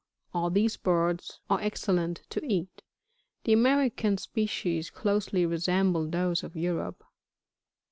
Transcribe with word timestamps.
All 0.33 0.49
these 0.49 0.77
birds 0.77 1.41
are 1.47 1.61
excellent 1.61 2.23
to 2.31 2.43
eat. 2.43 2.81
The 3.43 3.53
American 3.53 4.17
species 4.17 4.89
closely 4.89 5.45
resemble 5.45 6.09
those 6.09 6.41
of 6.43 6.55
Europe. 6.55 7.03